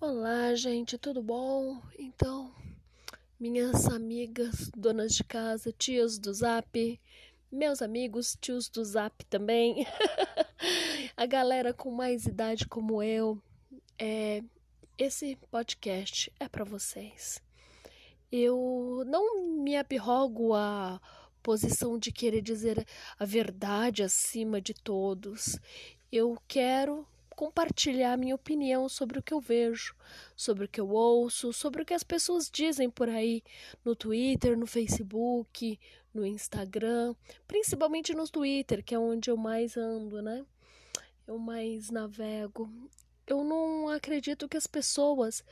[0.00, 1.82] Olá, gente, tudo bom?
[1.98, 2.54] Então,
[3.38, 7.00] minhas amigas, donas de casa, tias do Zap,
[7.50, 9.84] meus amigos, tios do Zap também,
[11.16, 13.42] a galera com mais idade como eu,
[13.98, 14.40] é,
[14.96, 17.42] esse podcast é para vocês.
[18.30, 21.00] Eu não me abrogo a
[21.42, 22.86] posição de querer dizer
[23.18, 25.58] a verdade acima de todos.
[26.12, 27.04] Eu quero
[27.38, 29.94] compartilhar minha opinião sobre o que eu vejo,
[30.34, 33.44] sobre o que eu ouço, sobre o que as pessoas dizem por aí
[33.84, 35.78] no Twitter, no Facebook,
[36.12, 37.14] no Instagram,
[37.46, 40.44] principalmente no Twitter, que é onde eu mais ando, né?
[41.28, 42.68] Eu mais navego.
[43.24, 45.44] Eu não acredito que as pessoas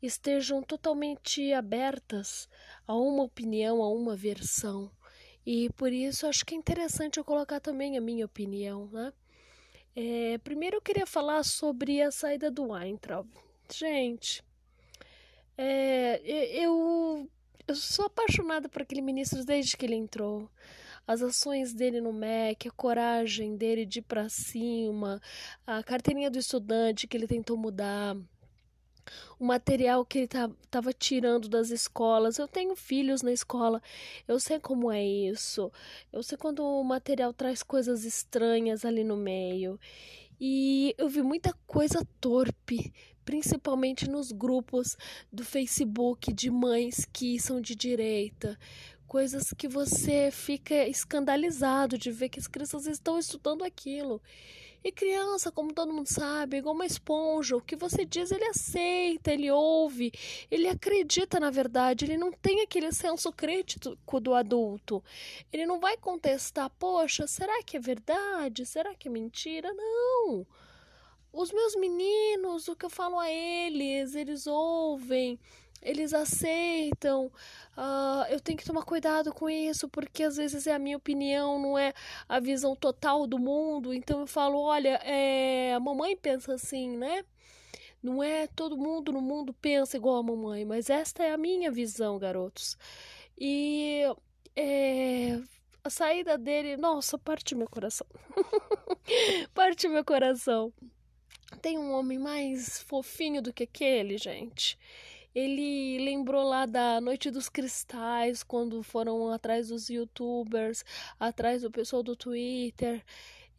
[0.00, 2.48] estejam totalmente abertas
[2.86, 4.92] a uma opinião, a uma versão.
[5.44, 9.12] E por isso acho que é interessante eu colocar também a minha opinião, né?
[9.94, 13.28] É, primeiro eu queria falar sobre a saída do Weintraub.
[13.70, 14.42] Gente,
[15.56, 17.28] é, eu,
[17.68, 20.48] eu sou apaixonada por aquele ministro desde que ele entrou.
[21.06, 25.20] As ações dele no MEC, a coragem dele de ir para cima,
[25.66, 28.16] a carteirinha do estudante que ele tentou mudar
[29.38, 30.28] o material que ele
[30.62, 32.38] estava tirando das escolas.
[32.38, 33.82] Eu tenho filhos na escola,
[34.26, 35.70] eu sei como é isso.
[36.12, 39.78] Eu sei quando o material traz coisas estranhas ali no meio.
[40.40, 42.92] E eu vi muita coisa torpe,
[43.24, 44.96] principalmente nos grupos
[45.32, 48.58] do Facebook de mães que são de direita.
[49.06, 54.20] Coisas que você fica escandalizado de ver que as crianças estão estudando aquilo.
[54.84, 57.56] E criança, como todo mundo sabe, é igual uma esponja.
[57.56, 60.12] O que você diz, ele aceita, ele ouve,
[60.50, 62.04] ele acredita na verdade.
[62.04, 65.02] Ele não tem aquele senso crítico do adulto.
[65.52, 68.66] Ele não vai contestar, poxa, será que é verdade?
[68.66, 69.72] Será que é mentira?
[69.72, 70.46] Não.
[71.32, 75.38] Os meus meninos, o que eu falo a eles, eles ouvem
[75.82, 77.26] eles aceitam.
[77.76, 81.58] Uh, eu tenho que tomar cuidado com isso, porque às vezes é a minha opinião,
[81.58, 81.92] não é
[82.28, 83.92] a visão total do mundo.
[83.92, 87.24] Então eu falo: olha, é, a mamãe pensa assim, né?
[88.02, 91.70] Não é todo mundo no mundo pensa igual a mamãe, mas esta é a minha
[91.70, 92.76] visão, garotos.
[93.38, 94.02] E
[94.56, 95.40] é,
[95.84, 98.06] a saída dele, nossa, parte meu coração.
[99.54, 100.72] parte meu coração.
[101.60, 104.78] Tem um homem mais fofinho do que aquele, gente.
[105.34, 110.84] Ele lembrou lá da Noite dos Cristais, quando foram atrás dos youtubers,
[111.18, 113.02] atrás do pessoal do Twitter.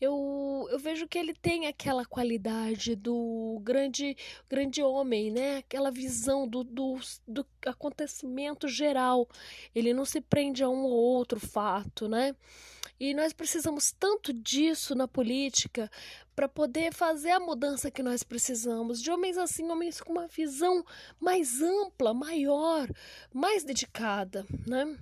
[0.00, 4.16] Eu, eu vejo que ele tem aquela qualidade do grande
[4.50, 5.58] grande homem, né?
[5.58, 9.28] Aquela visão do, do, do acontecimento geral.
[9.72, 12.34] Ele não se prende a um ou outro fato, né?
[12.98, 15.90] E nós precisamos tanto disso na política
[16.34, 19.00] para poder fazer a mudança que nós precisamos.
[19.00, 20.84] De homens assim, homens com uma visão
[21.20, 22.88] mais ampla, maior,
[23.32, 24.96] mais dedicada, né?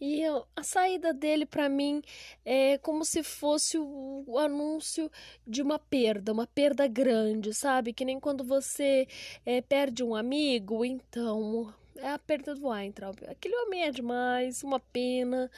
[0.00, 0.22] E
[0.56, 2.02] a saída dele para mim
[2.44, 5.10] é como se fosse o, o, anúncio
[5.46, 7.92] de uma perda, uma perda grande, sabe?
[7.92, 9.06] Que nem quando você
[9.46, 13.16] é, perde um amigo, então é a perda do Weintraub.
[13.28, 15.50] Aquele homem é demais, uma pena.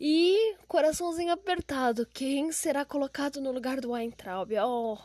[0.00, 4.52] E coraçãozinho apertado, quem será colocado no lugar do Weintraub?
[4.64, 4.96] Oh,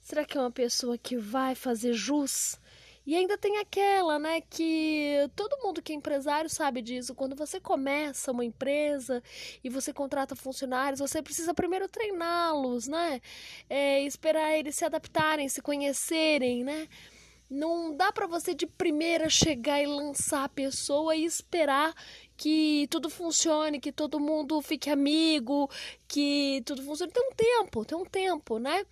[0.00, 2.58] será que é uma pessoa que vai fazer jus?
[3.04, 7.14] E ainda tem aquela, né, que todo mundo que é empresário sabe disso.
[7.14, 9.22] Quando você começa uma empresa
[9.62, 13.20] e você contrata funcionários, você precisa primeiro treiná-los, né?
[13.68, 16.88] É, esperar eles se adaptarem, se conhecerem, né?
[17.50, 21.92] Não dá para você de primeira chegar e lançar a pessoa e esperar
[22.42, 25.70] que tudo funcione, que todo mundo fique amigo,
[26.08, 27.12] que tudo funcione.
[27.12, 28.84] Tem um tempo, tem um tempo, né?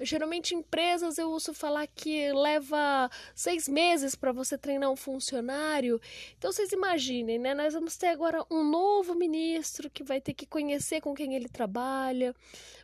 [0.00, 6.00] Geralmente, empresas eu ouço falar que leva seis meses para você treinar um funcionário.
[6.38, 7.52] Então, vocês imaginem, né?
[7.52, 11.48] Nós vamos ter agora um novo ministro que vai ter que conhecer com quem ele
[11.48, 12.34] trabalha,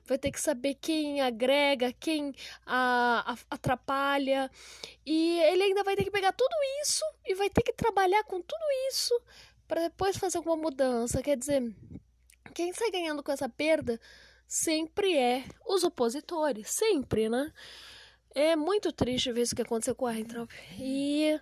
[0.04, 2.34] vai ter que saber quem agrega, quem
[2.66, 4.50] a, a, atrapalha.
[5.06, 8.40] E ele ainda vai ter que pegar tudo isso e vai ter que trabalhar com
[8.42, 9.14] tudo isso
[9.70, 11.22] para depois fazer alguma mudança.
[11.22, 11.72] Quer dizer,
[12.52, 14.00] quem sai ganhando com essa perda
[14.44, 17.52] sempre é os opositores, sempre, né?
[18.34, 20.50] É muito triste ver isso que aconteceu com o Weintraub.
[20.76, 21.40] E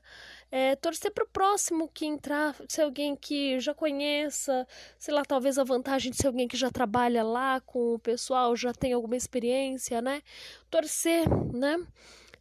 [0.50, 4.66] é, torcer para o próximo que entrar, ser alguém que já conheça,
[4.98, 8.54] sei lá, talvez a vantagem de ser alguém que já trabalha lá com o pessoal,
[8.54, 10.22] já tem alguma experiência, né?
[10.70, 11.78] Torcer, né?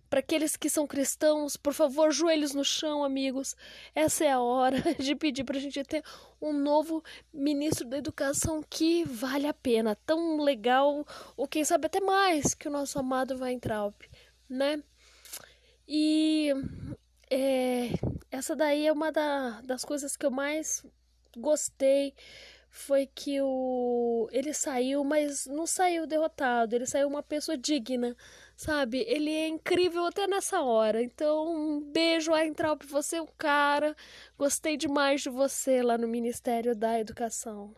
[0.09, 3.55] Para aqueles que são cristãos, por favor, joelhos no chão, amigos.
[3.93, 6.03] Essa é a hora de pedir para a gente ter
[6.41, 11.05] um novo ministro da educação que vale a pena, tão legal,
[11.35, 13.93] ou quem sabe até mais que o nosso amado Weintraub.
[14.49, 14.81] né?
[15.87, 16.53] E
[17.29, 17.89] é,
[18.31, 20.85] essa daí é uma da, das coisas que eu mais
[21.35, 22.13] gostei
[22.69, 28.15] foi que o ele saiu, mas não saiu derrotado, ele saiu uma pessoa digna,
[28.57, 29.05] sabe?
[29.07, 31.01] Ele é incrível até nessa hora.
[31.01, 33.95] Então, um beijo, Aintraub, você é um cara.
[34.37, 37.73] Gostei demais de você lá no Ministério da Educação.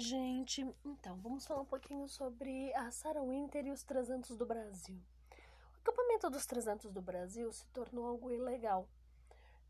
[0.00, 4.98] gente, então, vamos falar um pouquinho sobre a Sarah Winter e os 300 do Brasil.
[5.80, 8.86] O acampamento dos 300 do Brasil se tornou algo ilegal.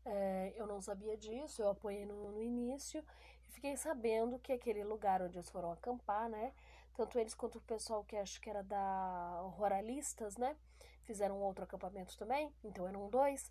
[0.03, 3.03] É, eu não sabia disso, eu apoiei no, no início
[3.47, 6.53] e fiquei sabendo que aquele lugar onde eles foram acampar, né?
[6.95, 10.57] Tanto eles quanto o pessoal que acho que era da Ruralistas, né?
[11.03, 13.49] Fizeram outro acampamento também, então eram dois.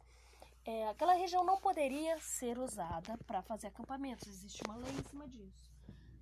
[0.65, 5.27] É, aquela região não poderia ser usada para fazer acampamentos, existe uma lei em cima
[5.27, 5.73] disso.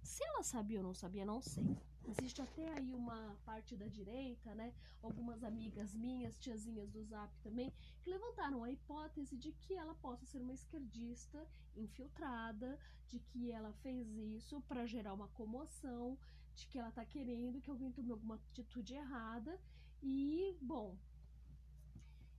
[0.05, 1.76] Se ela sabia ou não sabia, não sei.
[2.08, 4.72] Existe até aí uma parte da direita, né?
[5.02, 7.70] Algumas amigas minhas, tiazinhas do Zap também,
[8.00, 11.46] que levantaram a hipótese de que ela possa ser uma esquerdista
[11.76, 12.78] infiltrada,
[13.08, 16.19] de que ela fez isso para gerar uma comoção,
[16.55, 19.60] de que ela tá querendo que alguém tome alguma atitude errada.
[20.02, 20.96] E, bom,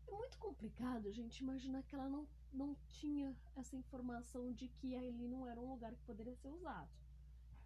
[0.08, 5.28] é muito complicado, gente, imaginar que ela não, não tinha essa informação de que ali
[5.28, 6.90] não era um lugar que poderia ser usado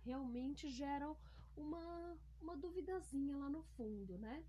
[0.04, 1.16] realmente geram
[1.56, 4.44] uma, uma duvidazinha lá no fundo, né?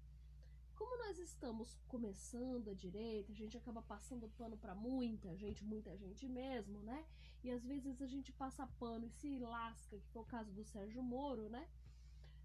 [0.75, 5.97] Como nós estamos começando a direita, a gente acaba passando pano para muita gente, muita
[5.97, 7.05] gente mesmo, né?
[7.45, 10.65] E às vezes a gente passa pano e se lasca, que foi o caso do
[10.65, 11.69] Sérgio Moro, né?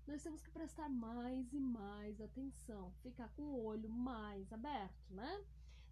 [0.05, 5.43] Nós temos que prestar mais e mais atenção, ficar com o olho mais aberto, né?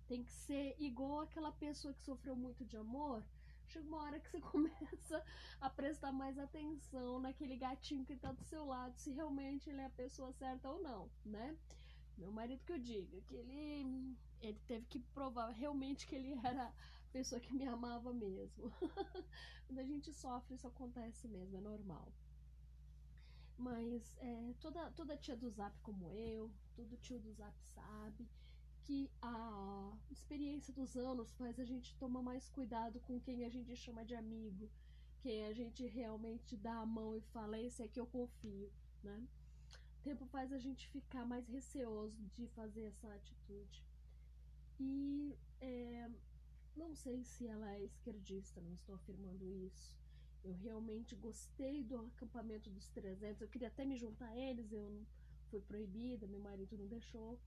[0.08, 3.24] Tem que ser igual aquela pessoa que sofreu muito de amor,
[3.68, 5.24] chega uma hora que você começa
[5.60, 9.86] a prestar mais atenção naquele gatinho que tá do seu lado, se realmente ele é
[9.86, 11.58] a pessoa certa ou não, né?
[12.18, 16.68] Meu marido que eu diga, que ele, ele teve que provar realmente que ele era
[16.68, 18.72] a pessoa que me amava mesmo.
[19.68, 22.12] Quando a gente sofre, isso acontece mesmo, é normal.
[23.56, 28.28] Mas é, toda, toda tia do Zap como eu, todo tio do Zap sabe
[28.88, 33.76] que a experiência dos anos faz a gente tomar mais cuidado com quem a gente
[33.76, 34.72] chama de amigo,
[35.20, 38.72] quem a gente realmente dá a mão e fala, esse aqui eu confio,
[39.04, 39.28] né?
[40.00, 43.84] O tempo faz a gente ficar mais receoso de fazer essa atitude.
[44.80, 46.10] E é,
[46.74, 49.98] não sei se ela é esquerdista, não estou afirmando isso.
[50.46, 53.42] Eu realmente gostei do acampamento dos 300.
[53.42, 55.06] Eu queria até me juntar a eles, eu não
[55.50, 57.38] fui proibida, meu marido não deixou.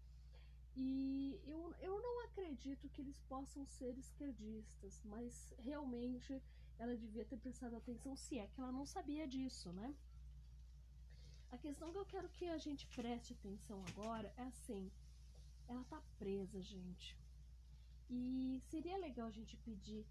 [0.76, 6.40] E eu, eu não acredito que eles possam ser esquerdistas, mas realmente
[6.78, 9.94] ela devia ter prestado atenção se é que ela não sabia disso, né?
[11.50, 14.90] A questão que eu quero que a gente preste atenção agora é assim:
[15.68, 17.18] ela tá presa, gente.
[18.08, 20.06] E seria legal a gente pedir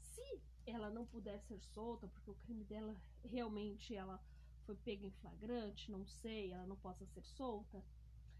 [0.00, 4.20] se ela não puder ser solta, porque o crime dela realmente ela
[4.64, 7.82] foi pega em flagrante, não sei, ela não possa ser solta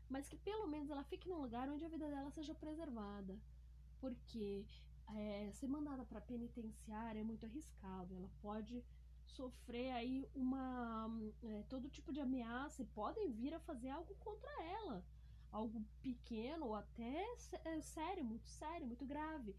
[0.08, 3.38] mas que pelo menos ela fique num lugar onde a vida dela seja preservada.
[4.00, 4.64] Porque
[5.14, 8.14] é, ser mandada para penitenciária é muito arriscado.
[8.14, 8.84] Ela pode
[9.26, 11.10] sofrer aí uma
[11.42, 15.04] é, todo tipo de ameaça e podem vir a fazer algo contra ela,
[15.50, 17.24] algo pequeno ou até
[17.64, 19.54] é, sério, muito sério, muito grave.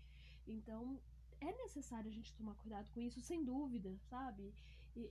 [0.48, 1.00] Então
[1.40, 4.54] é necessário a gente tomar cuidado com isso, sem dúvida, sabe?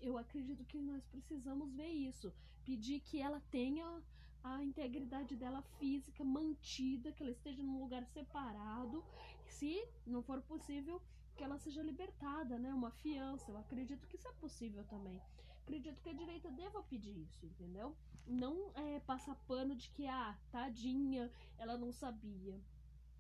[0.01, 2.33] Eu acredito que nós precisamos ver isso,
[2.65, 4.03] pedir que ela tenha
[4.43, 9.05] a integridade dela física mantida, que ela esteja num lugar separado,
[9.47, 11.01] se não for possível,
[11.37, 12.73] que ela seja libertada, né?
[12.73, 13.51] Uma fiança.
[13.51, 15.21] Eu acredito que isso é possível também.
[15.63, 17.97] Acredito que a direita deva pedir isso, entendeu?
[18.27, 22.61] Não é passar pano de que, ah, tadinha, ela não sabia.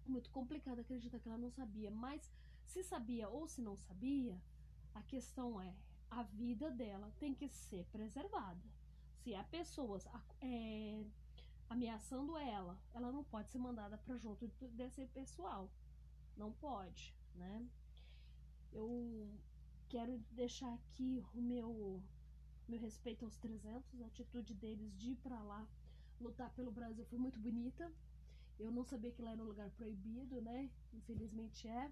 [0.06, 2.32] Muito complicado acreditar que ela não sabia, mas
[2.64, 4.40] se sabia ou se não sabia,
[4.94, 5.74] a questão é:
[6.10, 8.76] a vida dela tem que ser preservada
[9.26, 10.06] se há pessoas
[10.40, 11.04] é,
[11.68, 15.68] ameaçando ela, ela não pode ser mandada para junto desse pessoal.
[16.36, 17.66] Não pode, né?
[18.72, 19.28] Eu
[19.88, 22.00] quero deixar aqui o meu
[22.68, 25.66] meu respeito aos 300, a atitude deles de ir para lá
[26.20, 27.92] lutar pelo Brasil foi muito bonita.
[28.60, 30.70] Eu não sabia que lá era um lugar proibido, né?
[30.92, 31.90] Infelizmente é.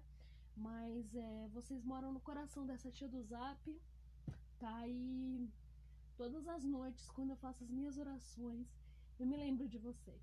[0.55, 3.81] Mas é, vocês moram no coração dessa tia do Zap,
[4.59, 4.75] tá?
[4.77, 5.49] aí
[6.17, 8.67] todas as noites, quando eu faço as minhas orações,
[9.19, 10.21] eu me lembro de vocês.